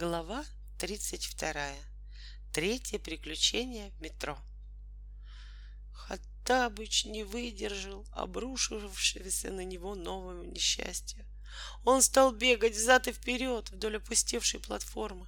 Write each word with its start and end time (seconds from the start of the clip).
Глава 0.00 0.46
32. 0.78 1.74
Третье 2.54 2.98
приключение 2.98 3.90
в 3.90 4.00
метро. 4.00 4.38
Хаттабыч 5.92 7.04
не 7.04 7.22
выдержал 7.22 8.06
обрушившегося 8.12 9.50
на 9.50 9.62
него 9.62 9.94
нового 9.94 10.42
несчастья. 10.42 11.26
Он 11.84 12.00
стал 12.00 12.32
бегать 12.32 12.76
взад 12.76 13.08
и 13.08 13.12
вперед 13.12 13.68
вдоль 13.72 13.98
опустевшей 13.98 14.58
платформы, 14.58 15.26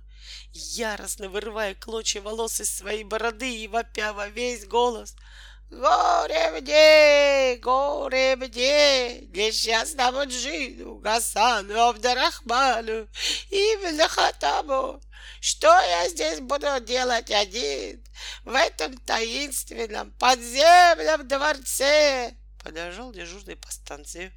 яростно 0.55 1.29
вырывая 1.29 1.75
клочья 1.75 2.23
волос 2.23 2.59
из 2.63 2.75
своей 2.75 3.05
бороды 3.05 3.55
и 3.55 3.69
вопя 3.69 4.15
во 4.15 4.29
весь 4.29 4.65
голос— 4.65 5.17
Горе 5.73 6.51
мне, 6.51 7.57
горе 7.57 8.37
мне, 8.37 9.21
несчастному 9.29 10.27
джину, 10.27 10.97
Гасану 10.97 11.89
Абдарахману, 11.89 13.09
именно 13.51 14.07
Хатабу. 14.07 15.01
Что 15.41 15.69
я 15.69 16.11
здесь 16.11 16.41
буду 16.41 16.67
делать 16.81 17.31
один 17.31 18.05
в 18.45 18.55
этом 18.55 18.99
таинственном 18.99 20.11
подземном 20.19 21.27
дворце? 21.27 22.35
Подожал 22.63 23.11
дежурный 23.11 23.57
по 23.57 23.73
станции, 23.73 24.31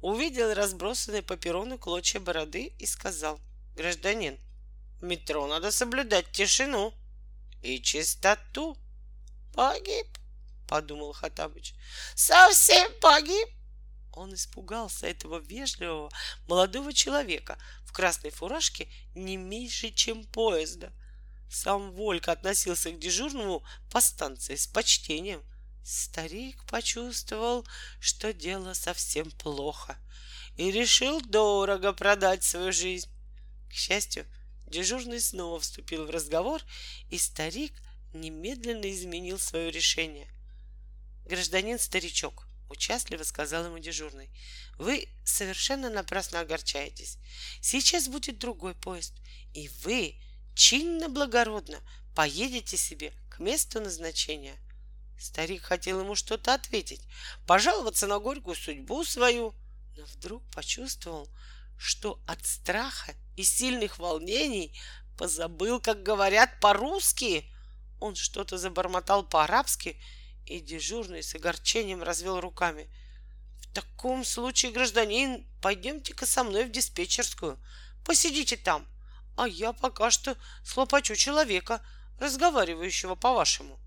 увидел 0.00 0.54
разбросанные 0.54 1.22
по 1.22 1.36
перрону 1.36 1.78
клочья 1.78 2.20
бороды 2.20 2.72
и 2.78 2.86
сказал, 2.86 3.40
гражданин, 3.74 4.38
в 5.00 5.04
метро 5.04 5.48
надо 5.48 5.72
соблюдать 5.72 6.30
тишину 6.30 6.94
и 7.60 7.82
чистоту. 7.82 8.78
Погиб— 9.52 10.06
подумал 10.66 11.12
Хатабыч. 11.12 11.74
«Совсем 12.14 12.90
погиб?» 13.00 13.48
Он 14.12 14.32
испугался 14.34 15.06
этого 15.06 15.38
вежливого 15.38 16.10
молодого 16.48 16.92
человека 16.92 17.58
в 17.84 17.92
красной 17.92 18.30
фуражке 18.30 18.88
не 19.14 19.36
меньше, 19.36 19.90
чем 19.90 20.24
поезда. 20.24 20.92
Сам 21.50 21.92
Волька 21.92 22.32
относился 22.32 22.90
к 22.90 22.98
дежурному 22.98 23.64
по 23.90 24.00
станции 24.00 24.56
с 24.56 24.66
почтением. 24.66 25.42
Старик 25.84 26.64
почувствовал, 26.64 27.64
что 28.00 28.32
дело 28.32 28.72
совсем 28.72 29.30
плохо, 29.30 29.96
и 30.56 30.72
решил 30.72 31.20
дорого 31.20 31.92
продать 31.92 32.42
свою 32.42 32.72
жизнь. 32.72 33.08
К 33.68 33.72
счастью, 33.74 34.26
дежурный 34.66 35.20
снова 35.20 35.60
вступил 35.60 36.06
в 36.06 36.10
разговор, 36.10 36.60
и 37.10 37.18
старик 37.18 37.72
немедленно 38.12 38.90
изменил 38.90 39.38
свое 39.38 39.70
решение. 39.70 40.28
Гражданин 41.26 41.78
старичок, 41.78 42.46
участливо 42.70 43.24
сказал 43.24 43.66
ему 43.66 43.78
дежурный, 43.78 44.30
вы 44.78 45.08
совершенно 45.24 45.90
напрасно 45.90 46.40
огорчаетесь. 46.40 47.18
Сейчас 47.60 48.08
будет 48.08 48.38
другой 48.38 48.74
поезд, 48.74 49.12
и 49.52 49.68
вы 49.82 50.14
чинно 50.54 51.08
благородно 51.08 51.80
поедете 52.14 52.76
себе 52.76 53.12
к 53.28 53.40
месту 53.40 53.80
назначения. 53.80 54.56
Старик 55.18 55.62
хотел 55.62 56.00
ему 56.00 56.14
что-то 56.14 56.54
ответить, 56.54 57.02
пожаловаться 57.46 58.06
на 58.06 58.20
горькую 58.20 58.54
судьбу 58.54 59.04
свою, 59.04 59.52
но 59.96 60.04
вдруг 60.04 60.44
почувствовал, 60.52 61.28
что 61.76 62.20
от 62.26 62.46
страха 62.46 63.14
и 63.36 63.42
сильных 63.42 63.98
волнений 63.98 64.78
позабыл, 65.18 65.80
как 65.80 66.04
говорят 66.04 66.60
по-русски. 66.60 67.44
Он 67.98 68.14
что-то 68.14 68.58
забормотал 68.58 69.26
по-арабски 69.26 70.00
и 70.46 70.60
дежурный 70.60 71.22
с 71.22 71.34
огорчением 71.34 72.02
развел 72.02 72.40
руками. 72.40 72.88
В 73.60 73.74
таком 73.74 74.24
случае, 74.24 74.72
гражданин, 74.72 75.46
пойдемте-ка 75.60 76.24
со 76.24 76.44
мной 76.44 76.64
в 76.64 76.70
диспетчерскую. 76.70 77.58
Посидите 78.04 78.56
там, 78.56 78.86
а 79.36 79.48
я 79.48 79.72
пока 79.72 80.10
что 80.10 80.36
слопочу 80.64 81.14
человека, 81.16 81.84
разговаривающего 82.18 83.16
по-вашему. 83.16 83.78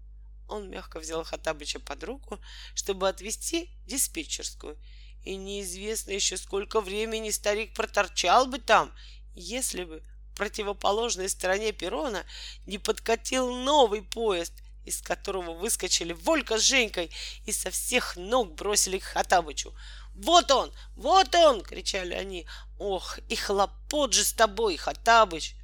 Он 0.48 0.70
мягко 0.70 1.00
взял 1.00 1.24
Хатабыча 1.24 1.80
под 1.80 2.04
руку, 2.04 2.40
чтобы 2.76 3.08
отвезти 3.08 3.70
в 3.86 3.88
диспетчерскую. 3.88 4.78
И 5.23 5.36
неизвестно 5.36 6.12
еще 6.12 6.38
сколько 6.38 6.82
времени 6.82 7.30
старик 7.30 7.73
проторчал 7.73 8.48
бы 8.48 8.60
там, 8.60 8.94
если 9.33 9.83
бы 9.83 10.04
в 10.32 10.38
противоположной 10.38 11.30
стороне 11.30 11.72
перрона 11.72 12.26
не 12.66 12.78
подкатил 12.78 13.54
новый 13.54 14.02
поезд— 14.02 14.54
из 14.86 15.02
которого 15.02 15.54
выскочили 15.54 16.14
Волька 16.14 16.58
с 16.58 16.62
Женькой 16.62 17.12
и 17.45 17.52
со 17.52 17.72
всех 17.72 18.16
ног 18.16 18.56
бросили 18.56 19.00
к 19.00 19.04
Хатабычу. 19.04 19.73
«Вот 20.16 20.52
он! 20.52 20.73
Вот 20.95 21.34
он!»— 21.36 21.62
кричали 21.64 22.14
они. 22.14 22.45
«Ох, 22.78 23.20
и 23.30 23.36
хлопот 23.36 24.14
же 24.14 24.23
с 24.23 24.34
тобой, 24.34 24.78
Хатабыч!» 24.78 25.56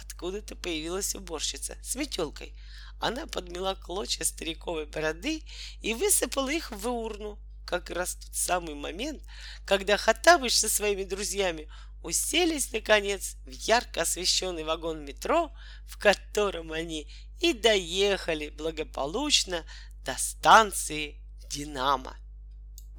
Откуда-то 0.00 0.56
появилась 0.56 1.14
уборщица 1.14 1.76
с 1.82 1.94
метелкой. 1.94 2.54
Она 3.00 3.26
подмела 3.26 3.74
клочья 3.74 4.24
стариковой 4.24 4.86
бороды 4.86 5.42
и 5.82 5.94
высыпала 5.94 6.50
их 6.50 6.70
в 6.70 6.88
урну. 6.88 7.38
Как 7.66 7.90
раз 7.90 8.14
тот 8.14 8.34
самый 8.34 8.74
момент, 8.74 9.22
когда 9.66 9.96
Хатабыч 9.96 10.56
со 10.56 10.68
своими 10.68 11.04
друзьями 11.04 11.68
уселись, 12.02 12.72
наконец, 12.72 13.36
в 13.44 13.50
ярко 13.50 14.02
освещенный 14.02 14.64
вагон 14.64 15.04
метро, 15.04 15.52
в 15.86 15.98
котором 15.98 16.72
они 16.72 17.10
и 17.40 17.52
доехали 17.52 18.48
благополучно 18.50 19.64
до 20.04 20.16
станции 20.16 21.20
«Динамо». 21.50 22.16